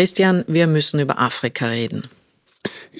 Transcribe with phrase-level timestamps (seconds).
[0.00, 2.08] Christian, wir müssen über Afrika reden.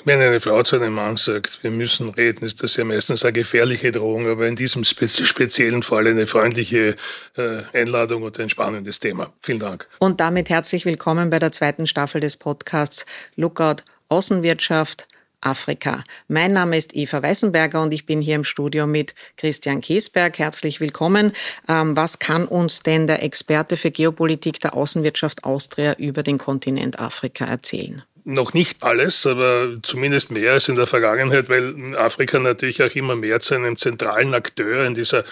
[0.05, 3.33] Wenn eine Frau zu einem Mann sagt, wir müssen reden, ist das ja meistens eine
[3.33, 6.97] gefährliche Drohung, aber in diesem speziellen Fall eine freundliche
[7.39, 9.33] äh, Einladung und ein spannendes Thema.
[9.41, 9.89] Vielen Dank.
[9.99, 13.77] Und damit herzlich willkommen bei der zweiten Staffel des Podcasts Lookout
[14.11, 15.09] Außenwirtschaft.
[15.41, 16.05] Afrika.
[16.29, 20.39] Mein Name ist Eva Weißenberger und ich bin hier im Studio mit Christian Kiesberg.
[20.39, 21.33] Herzlich willkommen.
[21.69, 26.99] Ähm, was kann uns denn der Experte für Geopolitik der Außenwirtschaft Austria über den Kontinent
[26.99, 28.03] Afrika erzählen?
[28.25, 33.17] Noch nicht alles, aber zumindest mehr als in der Vergangenheit, weil Afrika natürlich auch immer
[33.17, 35.25] mehr zu einem zentralen Akteur in dieser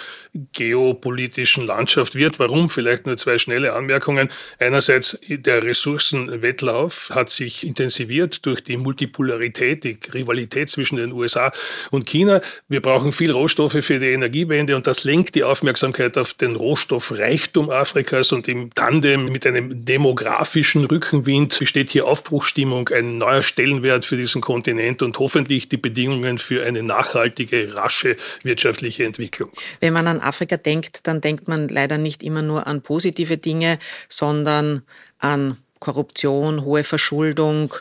[0.52, 2.38] geopolitischen Landschaft wird.
[2.38, 2.68] Warum?
[2.68, 4.28] Vielleicht nur zwei schnelle Anmerkungen.
[4.58, 11.52] Einerseits der Ressourcenwettlauf hat sich intensiviert durch die Multipolarität, die Rivalität zwischen den USA
[11.90, 12.40] und China.
[12.68, 17.70] Wir brauchen viel Rohstoffe für die Energiewende und das lenkt die Aufmerksamkeit auf den Rohstoffreichtum
[17.70, 24.18] Afrikas und im Tandem mit einem demografischen Rückenwind besteht hier Aufbruchstimmung, ein neuer Stellenwert für
[24.18, 29.50] diesen Kontinent und hoffentlich die Bedingungen für eine nachhaltige, rasche wirtschaftliche Entwicklung.
[29.80, 33.38] Wenn man an an Afrika denkt, dann denkt man leider nicht immer nur an positive
[33.38, 34.82] Dinge, sondern
[35.18, 37.74] an Korruption, hohe Verschuldung,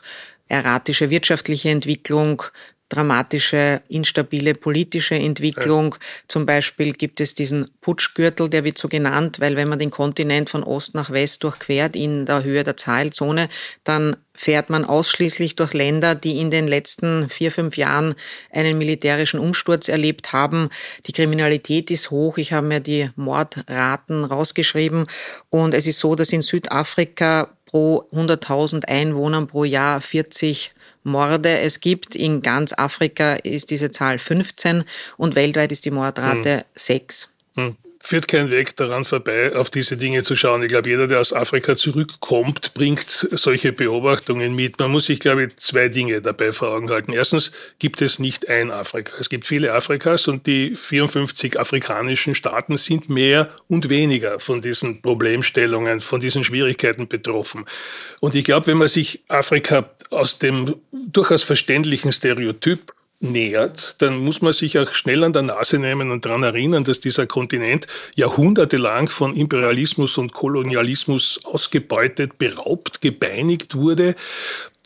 [0.48, 2.44] erratische wirtschaftliche Entwicklung,
[2.90, 5.94] dramatische, instabile politische Entwicklung.
[5.94, 6.00] Ja.
[6.28, 10.50] Zum Beispiel gibt es diesen Putschgürtel, der wird so genannt, weil wenn man den Kontinent
[10.50, 13.50] von Ost nach West durchquert in der Höhe der Zahlzone,
[13.84, 18.14] dann fährt man ausschließlich durch Länder, die in den letzten vier, fünf Jahren
[18.52, 20.70] einen militärischen Umsturz erlebt haben.
[21.08, 22.38] Die Kriminalität ist hoch.
[22.38, 25.08] Ich habe mir die Mordraten rausgeschrieben.
[25.50, 30.72] Und es ist so, dass in Südafrika pro 100.000 Einwohnern pro Jahr 40
[31.04, 32.16] Morde es gibt.
[32.16, 34.84] In ganz Afrika ist diese Zahl 15
[35.18, 36.64] und weltweit ist die Mordrate hm.
[36.74, 37.30] 6.
[37.56, 37.78] Hm
[38.08, 40.64] führt kein Weg daran vorbei, auf diese Dinge zu schauen.
[40.64, 44.80] Ich glaube, jeder, der aus Afrika zurückkommt, bringt solche Beobachtungen mit.
[44.80, 47.12] Man muss sich, glaube ich, zwei Dinge dabei vor Augen halten.
[47.12, 49.12] Erstens gibt es nicht ein Afrika.
[49.20, 55.02] Es gibt viele Afrikas und die 54 afrikanischen Staaten sind mehr und weniger von diesen
[55.02, 57.66] Problemstellungen, von diesen Schwierigkeiten betroffen.
[58.22, 64.42] Und ich glaube, wenn man sich Afrika aus dem durchaus verständlichen Stereotyp nähert, dann muss
[64.42, 69.10] man sich auch schnell an der Nase nehmen und daran erinnern, dass dieser Kontinent jahrhundertelang
[69.10, 74.16] von Imperialismus und Kolonialismus ausgebeutet, beraubt, gebeinigt wurde.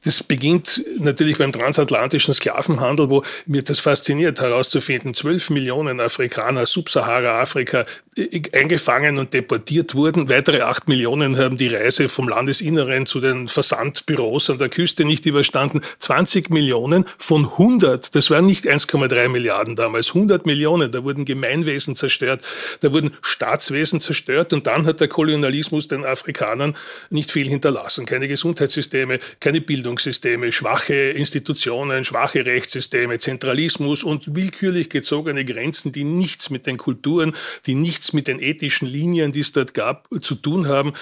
[0.03, 7.85] Das beginnt natürlich beim transatlantischen Sklavenhandel, wo mir das fasziniert herauszufinden, zwölf Millionen Afrikaner, Subsahara-Afrika,
[8.15, 10.27] äh, eingefangen und deportiert wurden.
[10.27, 15.25] Weitere acht Millionen haben die Reise vom Landesinneren zu den Versandbüros an der Küste nicht
[15.27, 15.81] überstanden.
[15.99, 21.95] 20 Millionen von 100, das waren nicht 1,3 Milliarden damals, 100 Millionen, da wurden Gemeinwesen
[21.95, 22.41] zerstört,
[22.81, 26.75] da wurden Staatswesen zerstört und dann hat der Kolonialismus den Afrikanern
[27.11, 28.05] nicht viel hinterlassen.
[28.05, 36.05] Keine Gesundheitssysteme, keine Bildung Bildungssysteme, schwache Institutionen, schwache Rechtssysteme, Zentralismus und willkürlich gezogene Grenzen, die
[36.05, 37.35] nichts mit den Kulturen,
[37.65, 40.93] die nichts mit den ethischen Linien, die es dort gab, zu tun haben.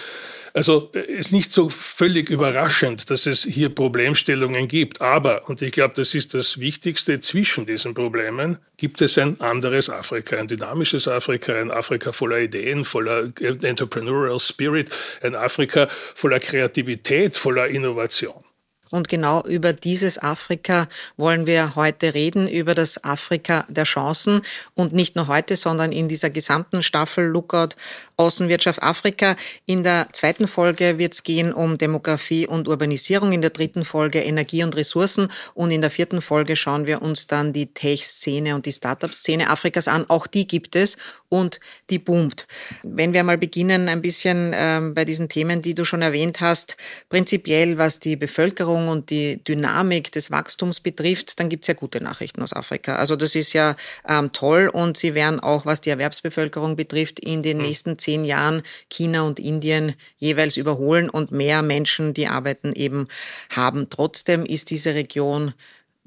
[0.54, 5.02] Also es ist nicht so völlig überraschend, dass es hier Problemstellungen gibt.
[5.02, 9.92] Aber, und ich glaube, das ist das Wichtigste, zwischen diesen Problemen gibt es ein anderes
[9.92, 14.90] Afrika, ein dynamisches Afrika, ein Afrika voller Ideen, voller Entrepreneurial Spirit,
[15.22, 18.49] ein Afrika voller Kreativität, voller Innovation.
[18.92, 24.42] Und genau über dieses Afrika wollen wir heute reden, über das Afrika der Chancen.
[24.76, 27.76] Und nicht nur heute, sondern in dieser gesamten Staffel Lookout
[28.18, 29.36] Außenwirtschaft Afrika.
[29.66, 34.20] In der zweiten Folge wird es gehen um Demografie und Urbanisierung, in der dritten Folge
[34.20, 38.66] Energie und Ressourcen und in der vierten Folge schauen wir uns dann die Tech-Szene und
[38.66, 40.06] die Startup-Szene Afrikas an.
[40.10, 40.98] Auch die gibt es
[41.30, 42.48] und die boomt.
[42.84, 46.78] Wenn wir mal beginnen, ein bisschen ähm, bei diesen Themen, die du schon erwähnt hast,
[47.10, 51.74] prinzipiell was die Bevölkerung Entwicklung und die Dynamik des Wachstums betrifft, dann gibt es ja
[51.74, 52.96] gute Nachrichten aus Afrika.
[52.96, 53.76] Also das ist ja
[54.08, 57.64] ähm, toll und sie werden auch, was die Erwerbsbevölkerung betrifft, in den mhm.
[57.64, 63.08] nächsten zehn Jahren China und Indien jeweils überholen und mehr Menschen, die arbeiten, eben
[63.50, 63.88] haben.
[63.90, 65.54] Trotzdem ist diese Region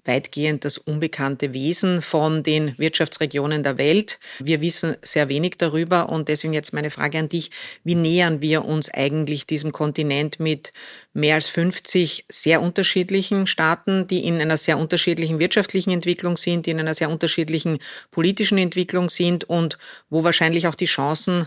[0.04, 4.19] weitgehend das unbekannte Wesen von den Wirtschaftsregionen der Welt.
[4.40, 7.50] Wir wissen sehr wenig darüber und deswegen jetzt meine Frage an dich.
[7.84, 10.72] Wie nähern wir uns eigentlich diesem Kontinent mit
[11.12, 16.70] mehr als 50 sehr unterschiedlichen Staaten, die in einer sehr unterschiedlichen wirtschaftlichen Entwicklung sind, die
[16.70, 17.78] in einer sehr unterschiedlichen
[18.10, 19.78] politischen Entwicklung sind und
[20.10, 21.46] wo wahrscheinlich auch die Chancen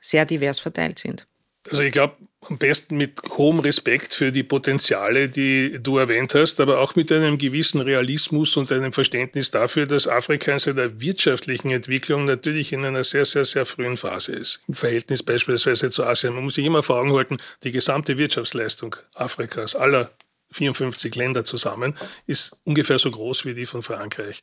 [0.00, 1.26] sehr divers verteilt sind?
[1.68, 6.60] Also ich glaube, am besten mit hohem Respekt für die Potenziale, die du erwähnt hast,
[6.60, 11.70] aber auch mit einem gewissen Realismus und einem Verständnis dafür, dass Afrika in seiner wirtschaftlichen
[11.70, 14.60] Entwicklung natürlich in einer sehr, sehr, sehr frühen Phase ist.
[14.68, 16.34] Im Verhältnis beispielsweise zu Asien.
[16.34, 20.10] Man muss sich immer vor Augen halten, die gesamte Wirtschaftsleistung Afrikas, aller
[20.50, 21.94] 54 Länder zusammen,
[22.26, 24.40] ist ungefähr so groß wie die von Frankreich.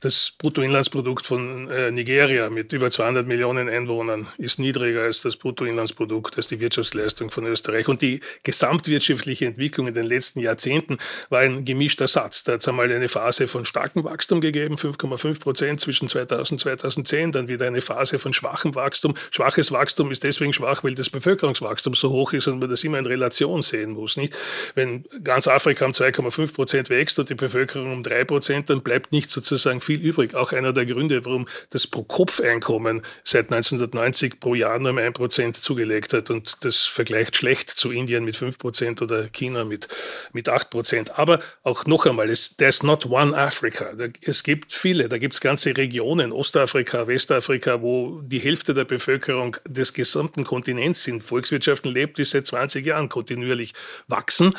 [0.00, 6.36] Das Bruttoinlandsprodukt von äh, Nigeria mit über 200 Millionen Einwohnern ist niedriger als das Bruttoinlandsprodukt,
[6.36, 7.88] als die Wirtschaftsleistung von Österreich.
[7.88, 12.44] Und die gesamtwirtschaftliche Entwicklung in den letzten Jahrzehnten war ein gemischter Satz.
[12.44, 16.58] Da hat es einmal eine Phase von starkem Wachstum gegeben, 5,5 Prozent zwischen 2000 und
[16.60, 19.14] 2010, dann wieder eine Phase von schwachem Wachstum.
[19.30, 22.98] Schwaches Wachstum ist deswegen schwach, weil das Bevölkerungswachstum so hoch ist und man das immer
[22.98, 24.16] in Relation sehen muss.
[24.16, 24.36] Nicht?
[24.74, 29.12] Wenn ganz Afrika um 2,5 Prozent wächst und die Bevölkerung um 3 Prozent, dann bleibt
[29.12, 30.34] nicht sozusagen viel übrig.
[30.34, 35.56] Auch einer der Gründe, warum das Pro-Kopf-Einkommen seit 1990 pro Jahr nur um 1 Prozent
[35.56, 36.30] zugelegt hat.
[36.30, 39.88] Und das vergleicht schlecht zu Indien mit 5 Prozent oder China mit,
[40.32, 41.18] mit 8 Prozent.
[41.18, 43.92] Aber auch noch einmal, es, there's not one Africa.
[44.20, 49.56] Es gibt viele, da gibt es ganze Regionen, Ostafrika, Westafrika, wo die Hälfte der Bevölkerung
[49.66, 53.74] des gesamten Kontinents in Volkswirtschaften lebt, die seit 20 Jahren kontinuierlich
[54.06, 54.54] wachsen.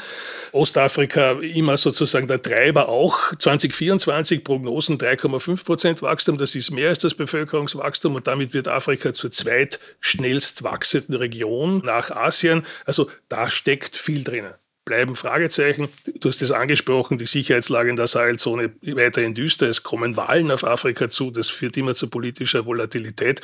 [0.51, 3.35] Ostafrika Afrika immer sozusagen der Treiber auch.
[3.37, 9.13] 2024 Prognosen 3,5 Prozent Wachstum, das ist mehr als das Bevölkerungswachstum und damit wird Afrika
[9.13, 12.65] zur zweitschnellst wachsenden Region nach Asien.
[12.85, 14.53] Also da steckt viel drinnen
[14.89, 15.87] bleiben Fragezeichen.
[16.19, 19.69] Du hast es angesprochen, die Sicherheitslage in der Sahelzone weiterhin düster.
[19.69, 21.29] Es kommen Wahlen auf Afrika zu.
[21.29, 23.41] Das führt immer zu politischer Volatilität.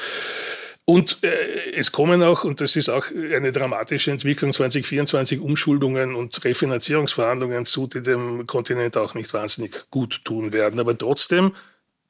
[0.86, 6.44] Und äh, es kommen auch, und das ist auch eine dramatische Entwicklung, 2024 Umschuldungen und
[6.46, 10.80] Refinanzierungsverhandlungen zu, die dem Kontinent auch nicht wahnsinnig gut tun werden.
[10.80, 11.54] Aber trotzdem,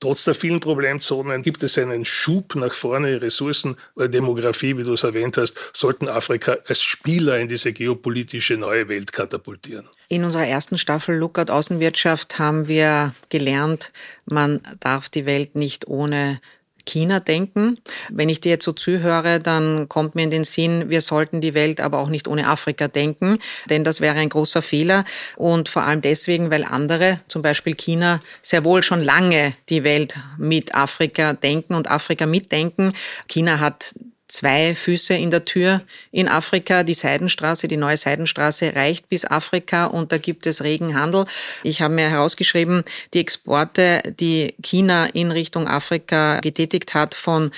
[0.02, 4.92] trotz der vielen Problemzonen, gibt es einen Schub nach vorne, Ressourcen, äh, Demografie, wie du
[4.92, 9.88] es erwähnt hast, sollten Afrika als Spieler in diese geopolitische neue Welt katapultieren.
[10.10, 13.94] In unserer ersten Staffel Lookout Außenwirtschaft haben wir gelernt,
[14.26, 16.42] man darf die Welt nicht ohne
[16.86, 17.80] China denken.
[18.10, 21.54] Wenn ich dir jetzt so zuhöre, dann kommt mir in den Sinn, wir sollten die
[21.54, 23.40] Welt aber auch nicht ohne Afrika denken,
[23.70, 25.04] denn das wäre ein großer Fehler.
[25.36, 30.18] Und vor allem deswegen, weil andere, zum Beispiel China, sehr wohl schon lange die Welt
[30.38, 32.94] mit Afrika denken und Afrika mitdenken.
[33.28, 33.94] China hat
[34.28, 35.82] zwei Füße in der Tür
[36.12, 36.84] in Afrika.
[36.84, 41.26] Die Seidenstraße, die neue Seidenstraße reicht bis Afrika und da gibt es regen Handel.
[41.64, 42.84] Ich habe mir herausgeschrieben,
[43.14, 47.52] die Exporte, die China in Richtung Afrika getätigt hat von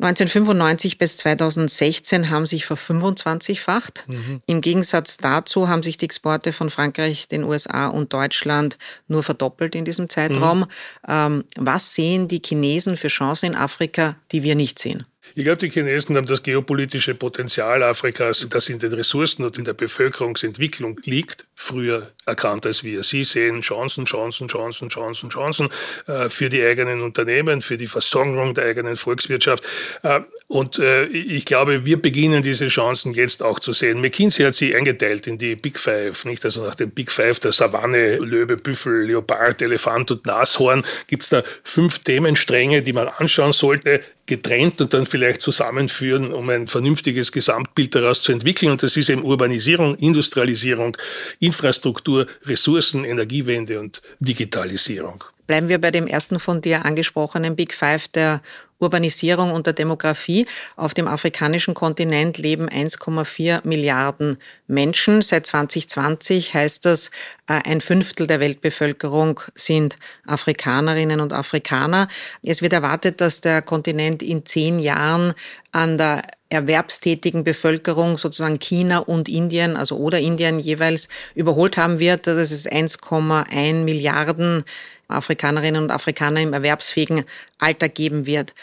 [0.00, 4.04] 1995 bis 2016 haben sich ver25-facht.
[4.06, 4.40] Mhm.
[4.46, 8.78] Im Gegensatz dazu haben sich die Exporte von Frankreich, den USA und Deutschland
[9.08, 10.60] nur verdoppelt in diesem Zeitraum.
[10.60, 10.66] Mhm.
[11.08, 15.06] Ähm, was sehen die Chinesen für Chancen in Afrika, die wir nicht sehen?
[15.36, 19.64] Ich glaube, die Chinesen haben das geopolitische Potenzial Afrikas, das in den Ressourcen und in
[19.64, 23.02] der Bevölkerungsentwicklung liegt, früher erkannt als wir.
[23.02, 25.68] Sie sehen Chancen, Chancen, Chancen, Chancen, Chancen
[26.06, 29.64] äh, für die eigenen Unternehmen, für die Versorgung der eigenen Volkswirtschaft.
[30.02, 34.00] Äh, und äh, ich glaube, wir beginnen diese Chancen jetzt auch zu sehen.
[34.00, 36.44] McKinsey hat sie eingeteilt in die Big Five, nicht?
[36.44, 41.28] Also nach dem Big Five der Savanne, Löwe, Büffel, Leopard, Elefant und Nashorn gibt es
[41.30, 47.30] da fünf Themenstränge, die man anschauen sollte, getrennt und dann vielleicht zusammenführen, um ein vernünftiges
[47.30, 48.70] Gesamtbild daraus zu entwickeln.
[48.70, 50.96] Und das ist eben Urbanisierung, Industrialisierung,
[51.40, 52.13] Infrastruktur,
[52.44, 55.24] Ressourcen, Energiewende und Digitalisierung.
[55.46, 58.40] Bleiben wir bei dem ersten von dir angesprochenen Big Five der
[58.78, 60.46] Urbanisierung und der Demografie.
[60.76, 65.20] Auf dem afrikanischen Kontinent leben 1,4 Milliarden Menschen.
[65.20, 67.10] Seit 2020 heißt das,
[67.46, 72.08] äh, ein Fünftel der Weltbevölkerung sind Afrikanerinnen und Afrikaner.
[72.42, 75.34] Es wird erwartet, dass der Kontinent in zehn Jahren
[75.72, 76.22] an der
[76.54, 82.66] erwerbstätigen Bevölkerung sozusagen China und Indien, also oder Indien jeweils überholt haben wird, dass es
[82.66, 84.64] 1,1 Milliarden
[85.08, 87.24] Afrikanerinnen und Afrikaner im erwerbsfähigen
[87.58, 88.54] Alter geben wird.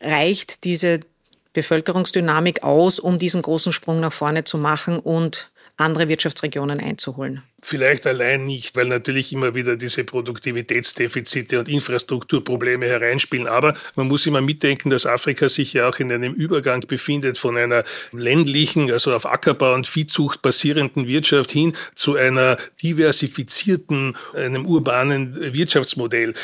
[0.00, 1.00] Reicht diese
[1.52, 7.42] Bevölkerungsdynamik aus, um diesen großen Sprung nach vorne zu machen und andere Wirtschaftsregionen einzuholen?
[7.60, 13.48] Vielleicht allein nicht, weil natürlich immer wieder diese Produktivitätsdefizite und Infrastrukturprobleme hereinspielen.
[13.48, 17.56] Aber man muss immer mitdenken, dass Afrika sich ja auch in einem Übergang befindet von
[17.56, 25.34] einer ländlichen, also auf Ackerbau und Viehzucht basierenden Wirtschaft hin zu einer diversifizierten, einem urbanen
[25.54, 26.34] Wirtschaftsmodell.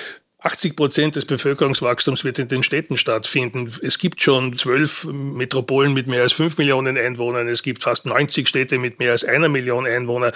[0.42, 3.66] 80 Prozent des Bevölkerungswachstums wird in den Städten stattfinden.
[3.82, 7.47] Es gibt schon zwölf Metropolen mit mehr als fünf Millionen Einwohnern.
[7.47, 10.32] Es gibt fast 90 Städte mit mehr als einer Million Einwohner.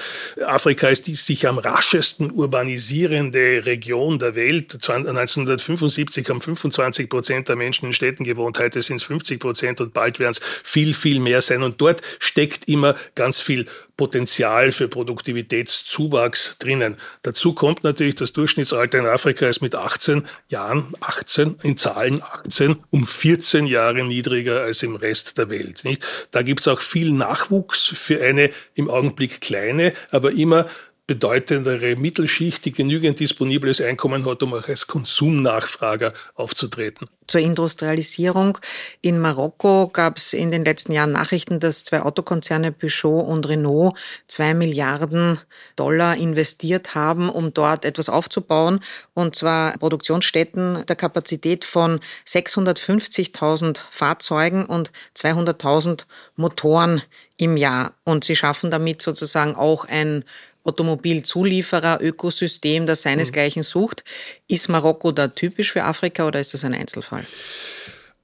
[0.46, 4.74] Afrika ist die sich am raschesten urbanisierende Region der Welt.
[4.74, 8.58] 1975 haben 25 Prozent der Menschen in Städten gewohnt.
[8.58, 11.62] Heute sind es 50 Prozent und bald werden es viel, viel mehr sein.
[11.62, 16.96] Und dort steckt immer ganz viel Potenzial für Produktivitätszuwachs drinnen.
[17.22, 22.76] Dazu kommt natürlich, das Durchschnittsalter in Afrika ist mit 18 Jahren, 18 in Zahlen 18,
[22.90, 25.84] um 14 Jahre niedriger als im Rest der Welt.
[25.84, 26.04] Nicht?
[26.32, 30.66] Da gibt es auch viel Nachwuchs für eine im Augenblick kleine, aber immer
[31.06, 37.08] bedeutendere Mittelschicht, die genügend disponibles Einkommen hat, um auch als Konsumnachfrager aufzutreten.
[37.26, 38.58] Zur Industrialisierung.
[39.02, 43.98] In Marokko gab es in den letzten Jahren Nachrichten, dass zwei Autokonzerne Peugeot und Renault
[44.26, 45.38] zwei Milliarden
[45.76, 48.80] Dollar investiert haben, um dort etwas aufzubauen.
[49.12, 56.04] Und zwar Produktionsstätten der Kapazität von 650.000 Fahrzeugen und 200.000
[56.36, 57.02] Motoren
[57.36, 57.94] im Jahr.
[58.04, 60.24] Und sie schaffen damit sozusagen auch ein
[60.64, 64.02] Automobilzulieferer, Ökosystem, das seinesgleichen sucht.
[64.48, 67.24] Ist Marokko da typisch für Afrika oder ist das ein Einzelfall?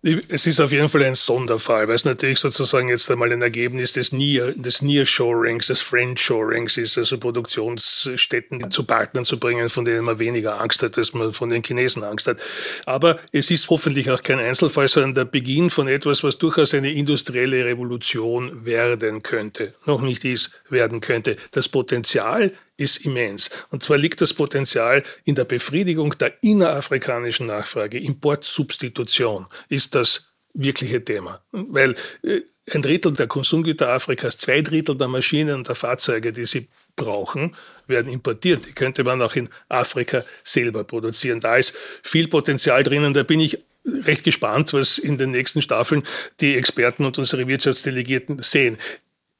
[0.03, 3.93] Es ist auf jeden Fall ein Sonderfall, weil es natürlich sozusagen jetzt einmal ein Ergebnis
[3.93, 10.07] des, Near, des Nearshorings, des Friendshorings ist, also Produktionsstätten zu Partnern zu bringen, von denen
[10.07, 12.39] man weniger Angst hat, als man von den Chinesen Angst hat.
[12.87, 16.91] Aber es ist hoffentlich auch kein Einzelfall, sondern der Beginn von etwas, was durchaus eine
[16.91, 19.75] industrielle Revolution werden könnte.
[19.85, 21.37] Noch nicht ist, werden könnte.
[21.51, 23.51] Das Potenzial ist immens.
[23.71, 27.99] Und zwar liegt das Potenzial in der Befriedigung der innerafrikanischen Nachfrage.
[27.99, 31.43] Importsubstitution ist das wirkliche Thema.
[31.53, 32.41] Weil äh,
[32.73, 37.57] ein Drittel der Konsumgüter Afrikas, zwei Drittel der Maschinen und der Fahrzeuge, die sie brauchen,
[37.87, 38.67] werden importiert.
[38.67, 41.41] Die könnte man auch in Afrika selber produzieren.
[41.41, 43.13] Da ist viel Potenzial drinnen.
[43.13, 46.03] Da bin ich recht gespannt, was in den nächsten Staffeln
[46.41, 48.79] die Experten und unsere Wirtschaftsdelegierten sehen.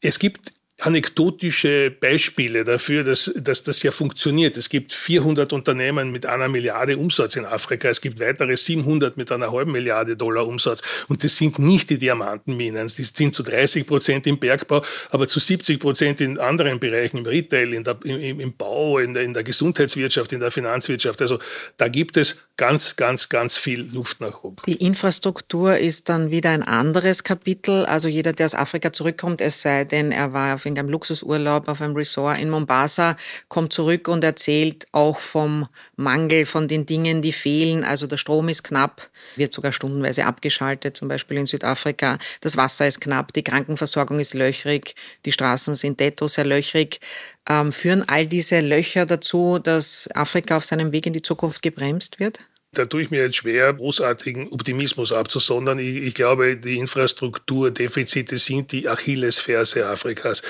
[0.01, 4.57] Es gibt anekdotische Beispiele dafür, dass, dass das ja funktioniert.
[4.57, 7.89] Es gibt 400 Unternehmen mit einer Milliarde Umsatz in Afrika.
[7.89, 10.83] Es gibt weitere 700 mit einer halben Milliarde Dollar Umsatz.
[11.09, 12.87] Und das sind nicht die Diamantenminen.
[12.89, 17.27] Die sind zu 30 Prozent im Bergbau, aber zu 70 Prozent in anderen Bereichen, im
[17.27, 21.21] Retail, in der, im, im Bau, in der, in der Gesundheitswirtschaft, in der Finanzwirtschaft.
[21.23, 21.39] Also
[21.77, 24.57] da gibt es ganz, ganz, ganz viel Luft nach oben.
[24.67, 27.85] Die Infrastruktur ist dann wieder ein anderes Kapitel.
[27.87, 31.69] Also jeder, der aus Afrika zurückkommt, es sei denn, er war auf in einem Luxusurlaub
[31.69, 33.17] auf einem Resort in Mombasa,
[33.49, 37.85] kommt zurück und erzählt auch vom Mangel, von den Dingen, die fehlen.
[37.85, 42.19] Also der Strom ist knapp, wird sogar stundenweise abgeschaltet, zum Beispiel in Südafrika.
[42.41, 47.01] Das Wasser ist knapp, die Krankenversorgung ist löchrig, die Straßen sind detto sehr löchrig.
[47.49, 52.21] Ähm, führen all diese Löcher dazu, dass Afrika auf seinem Weg in die Zukunft gebremst
[52.21, 52.41] wird?
[52.73, 55.81] Da tue ich mir jetzt schwer, großartigen Optimismus abzusondern.
[55.81, 60.43] Ich, ich, glaube, die Infrastrukturdefizite sind die Achillesferse Afrikas.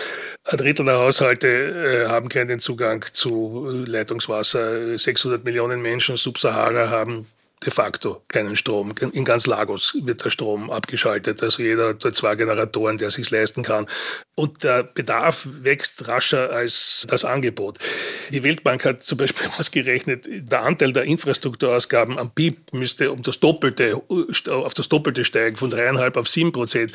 [0.44, 4.98] Ein Drittel der Haushalte äh, haben keinen Zugang zu Leitungswasser.
[4.98, 7.26] 600 Millionen Menschen Sub-Sahara haben
[7.64, 8.94] de facto keinen Strom.
[9.12, 11.42] In ganz Lagos wird der Strom abgeschaltet.
[11.42, 13.86] Also jeder hat zwei Generatoren, der sich leisten kann.
[14.34, 17.78] Und der Bedarf wächst rascher als das Angebot.
[18.30, 23.40] Die Weltbank hat zum Beispiel ausgerechnet, der Anteil der Infrastrukturausgaben am BIP müsste um das
[23.40, 24.00] Doppelte,
[24.48, 26.92] auf das Doppelte steigen, von dreieinhalb auf sieben Prozent.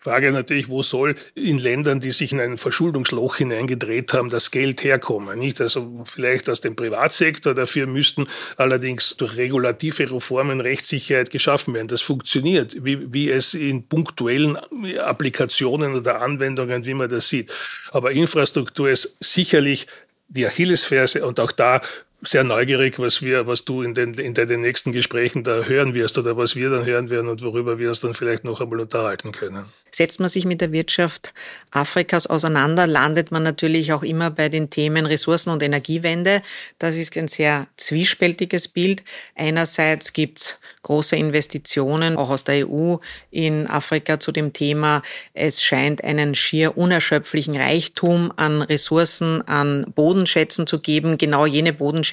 [0.00, 4.82] Frage natürlich, wo soll in Ländern, die sich in ein Verschuldungsloch hineingedreht haben, das Geld
[4.82, 5.38] herkommen?
[5.38, 5.60] Nicht?
[5.60, 7.54] Also vielleicht aus dem Privatsektor.
[7.54, 11.88] Dafür müssten allerdings durch regulative Reformen Rechtssicherheit geschaffen werden.
[11.88, 14.56] Das funktioniert, wie, wie es in punktuellen
[14.98, 17.52] Applikationen oder Anwendungen, wie man das sieht.
[17.90, 19.86] Aber Infrastruktur ist sicherlich
[20.28, 21.80] die Achillesferse und auch da
[22.22, 26.18] sehr neugierig, was wir, was du in den, in den nächsten Gesprächen da hören wirst
[26.18, 29.30] oder was wir dann hören werden und worüber wir uns dann vielleicht noch einmal unterhalten
[29.30, 29.64] können.
[29.90, 31.32] Setzt man sich mit der Wirtschaft
[31.70, 36.42] Afrikas auseinander, landet man natürlich auch immer bei den Themen Ressourcen- und Energiewende.
[36.78, 39.02] Das ist ein sehr zwiespältiges Bild.
[39.34, 42.96] Einerseits gibt's große Investitionen, auch aus der EU,
[43.30, 45.02] in Afrika zu dem Thema.
[45.34, 51.18] Es scheint einen schier unerschöpflichen Reichtum an Ressourcen, an Bodenschätzen zu geben.
[51.18, 52.07] Genau jene Bodenschätze,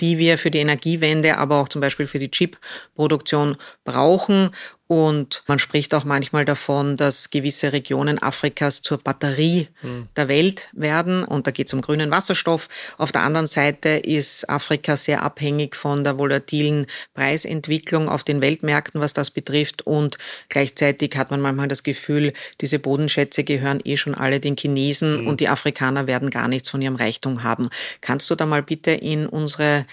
[0.00, 4.50] die wir für die Energiewende, aber auch zum Beispiel für die Chip-Produktion brauchen.
[4.92, 10.08] Und man spricht auch manchmal davon, dass gewisse Regionen Afrikas zur Batterie mhm.
[10.16, 11.24] der Welt werden.
[11.24, 12.68] Und da geht es um grünen Wasserstoff.
[12.98, 16.84] Auf der anderen Seite ist Afrika sehr abhängig von der volatilen
[17.14, 19.80] Preisentwicklung auf den Weltmärkten, was das betrifft.
[19.80, 20.18] Und
[20.50, 25.26] gleichzeitig hat man manchmal das Gefühl, diese Bodenschätze gehören eh schon alle den Chinesen mhm.
[25.26, 27.70] und die Afrikaner werden gar nichts von ihrem Reichtum haben.
[28.02, 29.86] Kannst du da mal bitte in unsere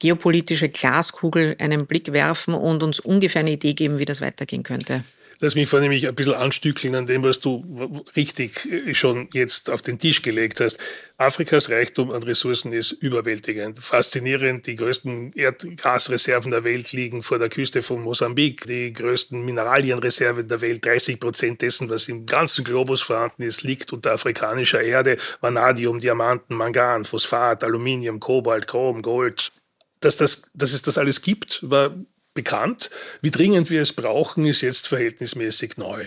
[0.00, 5.04] geopolitische Glaskugel einen Blick werfen und uns ungefähr eine Idee geben, wie das weitergehen könnte?
[5.42, 9.98] Lass mich vornehmlich ein bisschen anstückeln an dem, was du richtig schon jetzt auf den
[9.98, 10.78] Tisch gelegt hast.
[11.16, 13.78] Afrikas Reichtum an Ressourcen ist überwältigend.
[13.78, 14.66] Faszinierend.
[14.66, 18.66] Die größten Erdgasreserven der Welt liegen vor der Küste von Mosambik.
[18.66, 23.94] Die größten Mineralienreserven der Welt, 30 Prozent dessen, was im ganzen Globus vorhanden ist, liegt
[23.94, 25.16] unter afrikanischer Erde.
[25.40, 29.52] Vanadium, Diamanten, Mangan, Phosphat, Aluminium, Kobalt, Chrom, Gold,
[30.00, 31.94] dass, das, dass es das alles gibt, war
[32.34, 32.90] bekannt.
[33.22, 36.04] Wie dringend wir es brauchen, ist jetzt verhältnismäßig neu.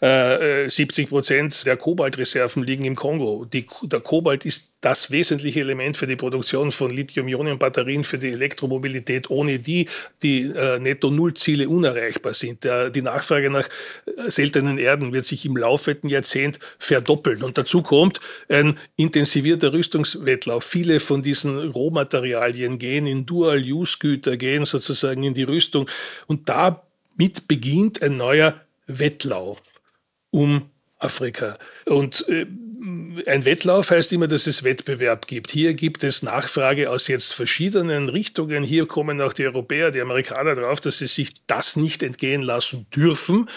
[0.00, 0.68] ne?
[0.68, 3.44] äh, Prozent der Kobaltreserven liegen im Kongo.
[3.44, 9.28] Die, der Kobalt ist das wesentliche Element für die Produktion von Lithium-Ionen-Batterien für die Elektromobilität,
[9.28, 9.86] ohne die
[10.22, 12.64] die äh, Netto-Null-Ziele unerreichbar sind.
[12.64, 13.68] Der, die Nachfrage nach
[14.06, 17.42] äh, seltenen Erden wird sich im laufenden Jahrzehnt verdoppeln.
[17.42, 20.64] Und dazu kommt ein intensivierter Rüstungswettlauf.
[20.64, 25.59] Viele von diesen Rohmaterialien gehen in Dual-Use-Güter, gehen sozusagen in die Rüstung.
[26.26, 29.80] Und damit beginnt ein neuer Wettlauf
[30.30, 31.58] um Afrika.
[31.86, 32.46] Und äh,
[33.26, 35.50] ein Wettlauf heißt immer, dass es Wettbewerb gibt.
[35.50, 38.64] Hier gibt es Nachfrage aus jetzt verschiedenen Richtungen.
[38.64, 42.86] Hier kommen auch die Europäer, die Amerikaner drauf, dass sie sich das nicht entgehen lassen
[42.94, 43.48] dürfen.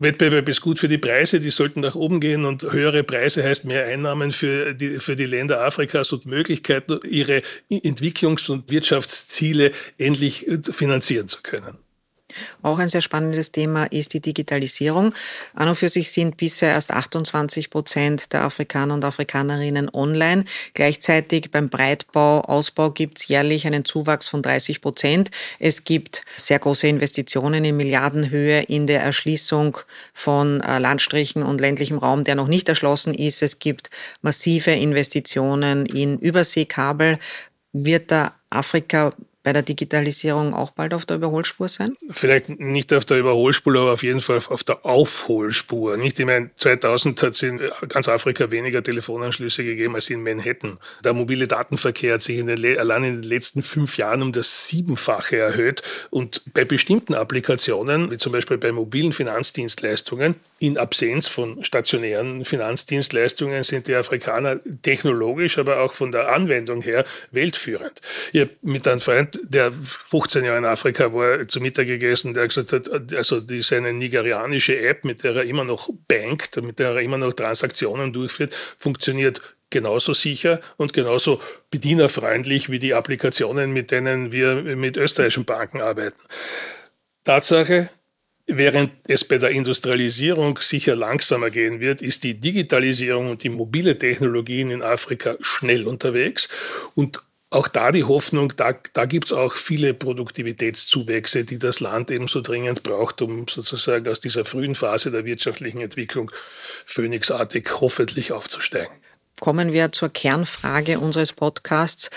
[0.00, 3.66] Wettbewerb ist gut für die Preise, die sollten nach oben gehen und höhere Preise heißt
[3.66, 10.46] mehr Einnahmen für die, für die Länder Afrikas und Möglichkeiten, ihre Entwicklungs- und Wirtschaftsziele endlich
[10.62, 11.76] finanzieren zu können.
[12.62, 15.14] Auch ein sehr spannendes Thema ist die Digitalisierung.
[15.54, 20.44] An und für sich sind bisher erst 28 Prozent der Afrikaner und Afrikanerinnen online.
[20.74, 25.30] Gleichzeitig beim Breitbau, Ausbau gibt es jährlich einen Zuwachs von 30 Prozent.
[25.58, 29.78] Es gibt sehr große Investitionen in Milliardenhöhe in der Erschließung
[30.12, 33.42] von äh, Landstrichen und ländlichem Raum, der noch nicht erschlossen ist.
[33.42, 33.90] Es gibt
[34.22, 37.18] massive Investitionen in Überseekabel.
[37.72, 41.96] Wird da Afrika bei der Digitalisierung auch bald auf der Überholspur sein?
[42.10, 45.96] Vielleicht nicht auf der Überholspur, aber auf jeden Fall auf der Aufholspur.
[45.96, 46.18] Nicht?
[46.18, 50.78] Ich meine, 2000 hat es in ganz Afrika weniger Telefonanschlüsse gegeben als in Manhattan.
[51.04, 54.68] Der mobile Datenverkehr hat sich in den, allein in den letzten fünf Jahren um das
[54.68, 55.82] Siebenfache erhöht.
[56.10, 63.64] Und bei bestimmten Applikationen, wie zum Beispiel bei mobilen Finanzdienstleistungen, in Absenz von stationären Finanzdienstleistungen
[63.64, 68.00] sind die Afrikaner technologisch, aber auch von der Anwendung her weltführend.
[68.32, 72.48] Ich habe mit einem Freund, der 15 Jahre in Afrika war, zu Mittag gegessen, der
[72.48, 76.78] gesagt hat, also die ist eine nigerianische App, mit der er immer noch bankt, mit
[76.78, 79.40] der er immer noch Transaktionen durchführt, funktioniert
[79.70, 81.40] genauso sicher und genauso
[81.70, 86.20] bedienerfreundlich wie die Applikationen, mit denen wir mit österreichischen Banken arbeiten.
[87.24, 87.90] Tatsache,
[88.52, 93.96] Während es bei der Industrialisierung sicher langsamer gehen wird, ist die Digitalisierung und die mobile
[93.96, 96.48] Technologien in Afrika schnell unterwegs.
[96.96, 102.10] Und auch da die Hoffnung, da, da gibt es auch viele Produktivitätszuwächse, die das Land
[102.10, 106.30] ebenso dringend braucht, um sozusagen aus dieser frühen Phase der wirtschaftlichen Entwicklung
[106.86, 108.94] phönixartig hoffentlich aufzusteigen.
[109.40, 112.10] Kommen wir zur Kernfrage unseres Podcasts.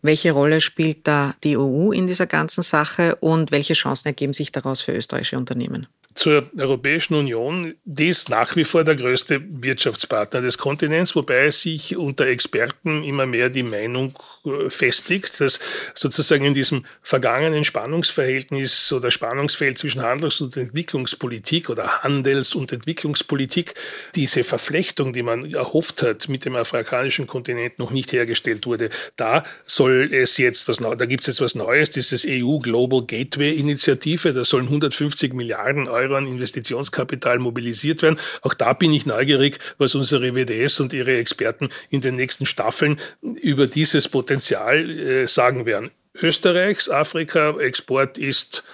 [0.00, 4.52] Welche Rolle spielt da die EU in dieser ganzen Sache und welche Chancen ergeben sich
[4.52, 5.86] daraus für österreichische Unternehmen?
[6.14, 11.96] Zur Europäischen Union, die ist nach wie vor der größte Wirtschaftspartner des Kontinents, wobei sich
[11.96, 14.12] unter Experten immer mehr die Meinung
[14.46, 15.58] äh, festigt, dass
[15.94, 23.74] sozusagen in diesem vergangenen Spannungsverhältnis oder Spannungsfeld zwischen Handels- und Entwicklungspolitik oder Handels- und Entwicklungspolitik
[24.14, 28.90] diese Verflechtung, die man erhofft hat, mit dem afrikanischen Kontinent noch nicht hergestellt wurde.
[29.16, 33.52] Da soll es jetzt was da gibt es jetzt was Neues, dieses EU Global Gateway
[33.52, 38.18] Initiative, da sollen 150 Milliarden Euro Euro an Investitionskapital mobilisiert werden.
[38.42, 43.00] Auch da bin ich neugierig, was unsere WDS und ihre Experten in den nächsten Staffeln
[43.22, 45.90] über dieses Potenzial äh, sagen werden.
[46.14, 48.64] Österreichs Afrika-Export ist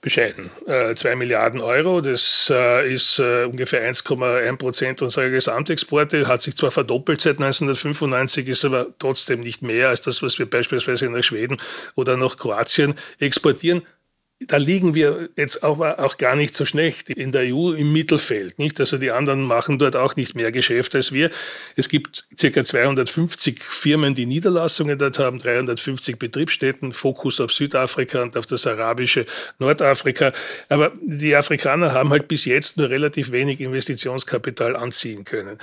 [0.00, 0.50] bescheiden.
[0.66, 6.56] Äh, zwei Milliarden Euro, das äh, ist äh, ungefähr 1,1 Prozent unserer Gesamtexporte, hat sich
[6.56, 11.22] zwar verdoppelt seit 1995, ist aber trotzdem nicht mehr als das, was wir beispielsweise nach
[11.22, 11.58] Schweden
[11.96, 13.82] oder nach Kroatien exportieren
[14.46, 18.58] da liegen wir jetzt auch, auch gar nicht so schlecht in der EU im Mittelfeld.
[18.58, 18.80] Nicht?
[18.80, 21.28] Also die anderen machen dort auch nicht mehr Geschäft als wir.
[21.76, 28.36] Es gibt circa 250 Firmen, die Niederlassungen dort haben, 350 Betriebsstätten, Fokus auf Südafrika und
[28.38, 29.26] auf das arabische
[29.58, 30.32] Nordafrika.
[30.70, 35.58] Aber die Afrikaner haben halt bis jetzt nur relativ wenig Investitionskapital anziehen können.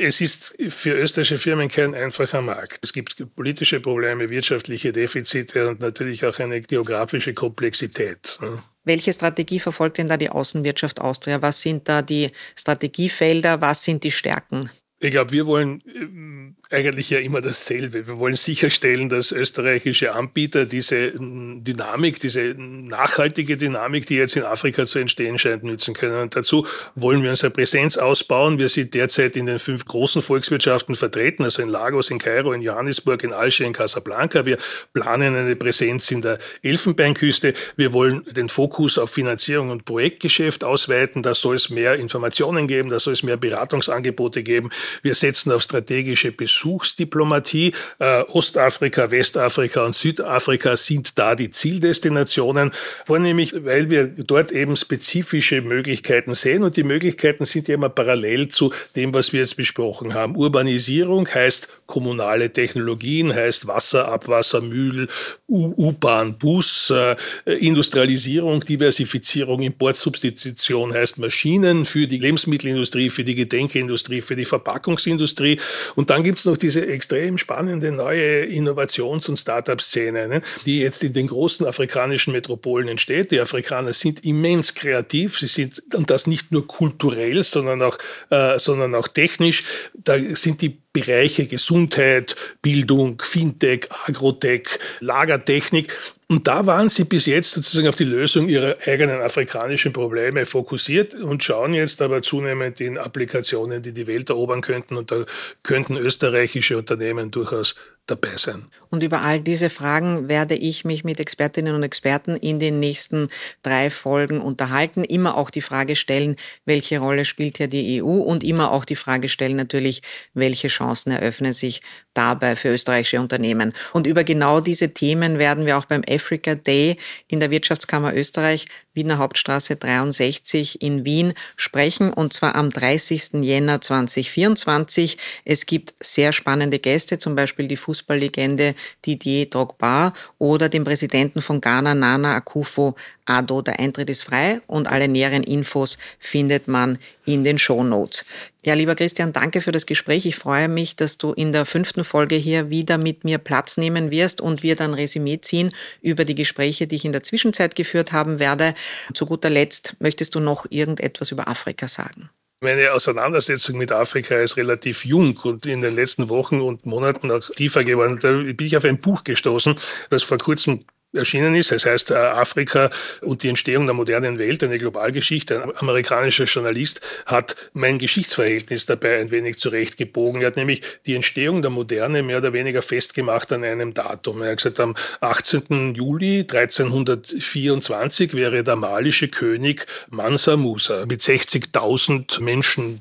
[0.00, 2.78] Es ist für österreichische Firmen kein einfacher Markt.
[2.82, 8.03] Es gibt politische Probleme, wirtschaftliche Defizite und natürlich auch eine geografische Komplexität.
[8.04, 8.38] Qualität.
[8.40, 8.62] Ne?
[8.84, 11.40] Welche Strategie verfolgt denn da die Außenwirtschaft Austria?
[11.40, 13.60] Was sind da die Strategiefelder?
[13.60, 14.70] Was sind die Stärken?
[15.00, 18.06] Ich glaube, wir wollen eigentlich ja immer dasselbe.
[18.06, 24.86] Wir wollen sicherstellen, dass österreichische Anbieter diese Dynamik, diese nachhaltige Dynamik, die jetzt in Afrika
[24.86, 26.20] zu entstehen scheint, nützen können.
[26.20, 28.58] Und dazu wollen wir unsere Präsenz ausbauen.
[28.58, 32.62] Wir sind derzeit in den fünf großen Volkswirtschaften vertreten, also in Lagos, in Kairo, in
[32.62, 34.46] Johannesburg, in Alger, in Casablanca.
[34.46, 34.56] Wir
[34.94, 37.52] planen eine Präsenz in der Elfenbeinküste.
[37.76, 41.22] Wir wollen den Fokus auf Finanzierung und Projektgeschäft ausweiten.
[41.22, 44.70] Da soll es mehr Informationen geben, da soll es mehr Beratungsangebote geben.
[45.02, 47.72] Wir setzen auf strategische Besuche Besuchsdiplomatie.
[47.98, 52.70] Äh, Ostafrika, Westafrika und Südafrika sind da die Zieldestinationen,
[53.06, 58.48] vornehmlich weil wir dort eben spezifische Möglichkeiten sehen und die Möglichkeiten sind ja immer parallel
[58.48, 60.36] zu dem, was wir jetzt besprochen haben.
[60.36, 65.08] Urbanisierung heißt kommunale Technologien, heißt Wasser, Abwasser, Müll,
[65.48, 74.36] U-Bahn, Bus, äh, Industrialisierung, Diversifizierung, Importsubstitution heißt Maschinen für die Lebensmittelindustrie, für die Gedenkeindustrie, für
[74.36, 75.58] die Verpackungsindustrie
[75.94, 81.12] und dann gibt noch diese extrem spannende neue Innovations- und Startup-Szene, ne, die jetzt in
[81.12, 83.30] den großen afrikanischen Metropolen entsteht.
[83.30, 85.38] Die Afrikaner sind immens kreativ.
[85.38, 87.98] Sie sind, und das nicht nur kulturell, sondern auch,
[88.30, 89.64] äh, sondern auch technisch.
[89.94, 95.92] Da sind die Bereiche Gesundheit, Bildung, Fintech, Agrotech, Lagertechnik.
[96.28, 101.12] Und da waren sie bis jetzt sozusagen auf die Lösung ihrer eigenen afrikanischen Probleme fokussiert
[101.12, 104.96] und schauen jetzt aber zunehmend in Applikationen, die die Welt erobern könnten.
[104.96, 105.24] Und da
[105.64, 107.74] könnten österreichische Unternehmen durchaus
[108.06, 108.66] dabei sein.
[108.90, 113.28] Und über all diese Fragen werde ich mich mit Expertinnen und Experten in den nächsten
[113.62, 115.04] drei Folgen unterhalten.
[115.04, 116.36] Immer auch die Frage stellen,
[116.66, 120.02] welche Rolle spielt hier die EU und immer auch die Frage stellen natürlich,
[120.34, 121.80] welche Chancen eröffnen sich
[122.12, 123.72] dabei für österreichische Unternehmen.
[123.92, 128.66] Und über genau diese Themen werden wir auch beim Africa Day in der Wirtschaftskammer Österreich,
[128.94, 133.42] Wiener Hauptstraße 63 in Wien sprechen und zwar am 30.
[133.42, 135.18] Jänner 2024.
[135.44, 141.60] Es gibt sehr spannende Gäste, zum Beispiel die Fußballlegende Didier Drogba oder den Präsidenten von
[141.60, 142.94] Ghana, Nana Akufo
[143.26, 143.62] Ado.
[143.62, 148.24] Der Eintritt ist frei und alle näheren Infos findet man in den Show Notes.
[148.66, 150.24] Ja, lieber Christian, danke für das Gespräch.
[150.24, 154.10] Ich freue mich, dass du in der fünften Folge hier wieder mit mir Platz nehmen
[154.10, 158.12] wirst und wir dann Resümee ziehen über die Gespräche, die ich in der Zwischenzeit geführt
[158.12, 158.74] haben werde.
[159.12, 162.30] Zu guter Letzt möchtest du noch irgendetwas über Afrika sagen?
[162.62, 167.46] Meine Auseinandersetzung mit Afrika ist relativ jung und in den letzten Wochen und Monaten auch
[167.50, 168.18] tiefer geworden.
[168.22, 169.74] Da bin ich auf ein Buch gestoßen,
[170.08, 170.80] das vor kurzem
[171.14, 171.72] erschienen ist.
[171.72, 175.62] Es heißt äh, Afrika und die Entstehung der modernen Welt, eine Globalgeschichte.
[175.62, 180.40] Ein amerikanischer Journalist hat mein Geschichtsverhältnis dabei ein wenig zurechtgebogen.
[180.40, 184.42] Er hat nämlich die Entstehung der Moderne mehr oder weniger festgemacht an einem Datum.
[184.42, 185.94] Er hat gesagt, am 18.
[185.94, 193.00] Juli 1324 wäre der malische König Mansa Musa mit 60.000 Menschen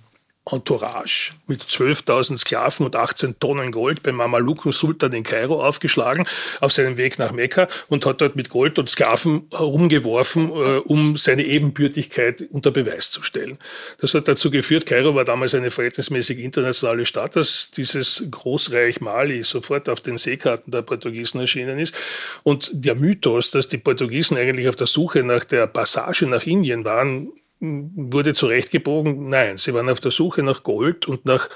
[0.51, 6.27] Entourage mit 12.000 Sklaven und 18 Tonnen Gold beim Mamaluken-Sultan in Kairo aufgeschlagen
[6.59, 11.15] auf seinem Weg nach Mekka und hat dort mit Gold und Sklaven herumgeworfen, äh, um
[11.15, 13.57] seine Ebenbürtigkeit unter Beweis zu stellen.
[13.99, 19.43] Das hat dazu geführt, Kairo war damals eine verhältnismäßig internationale Stadt, dass dieses Großreich Mali
[19.43, 21.95] sofort auf den Seekarten der Portugiesen erschienen ist.
[22.43, 26.83] Und der Mythos, dass die Portugiesen eigentlich auf der Suche nach der Passage nach Indien
[26.83, 27.31] waren,
[27.63, 31.49] wurde zurechtgebogen, nein, sie waren auf der Suche nach Gold und nach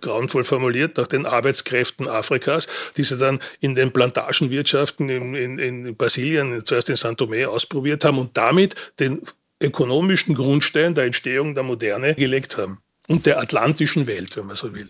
[0.00, 5.96] grauenvoll formuliert, nach den Arbeitskräften Afrikas, die sie dann in den Plantagenwirtschaften in, in, in
[5.96, 9.20] Brasilien, zuerst in São Tomé, ausprobiert haben und damit den
[9.60, 12.78] ökonomischen Grundstein der Entstehung der Moderne gelegt haben
[13.08, 14.88] und der atlantischen Welt, wenn man so will.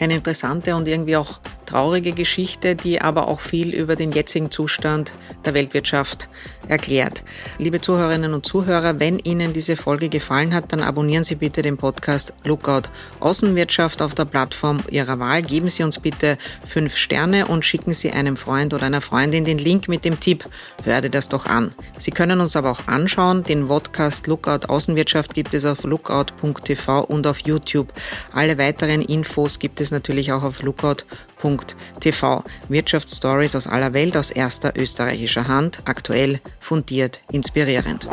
[0.00, 1.40] Eine interessante und irgendwie auch
[1.76, 5.12] traurige Geschichte, die aber auch viel über den jetzigen Zustand
[5.44, 6.30] der Weltwirtschaft
[6.68, 7.22] erklärt.
[7.58, 11.76] Liebe Zuhörerinnen und Zuhörer, wenn Ihnen diese Folge gefallen hat, dann abonnieren Sie bitte den
[11.76, 12.88] Podcast Lookout
[13.20, 15.42] Außenwirtschaft auf der Plattform Ihrer Wahl.
[15.42, 19.58] Geben Sie uns bitte fünf Sterne und schicken Sie einem Freund oder einer Freundin den
[19.58, 20.46] Link mit dem Tipp,
[20.82, 21.74] hör dir das doch an.
[21.98, 23.42] Sie können uns aber auch anschauen.
[23.42, 27.92] Den Podcast Lookout Außenwirtschaft gibt es auf lookout.tv und auf YouTube.
[28.32, 31.35] Alle weiteren Infos gibt es natürlich auch auf lookout.tv.
[32.68, 38.08] Wirtschaftsstories aus aller Welt aus erster österreichischer Hand, aktuell fundiert, inspirierend.